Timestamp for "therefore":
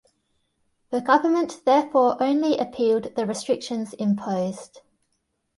1.63-2.17